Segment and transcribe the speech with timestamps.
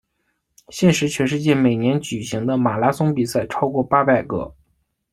[0.69, 4.55] 现时全世界每年举行的马拉松比赛超过八百个。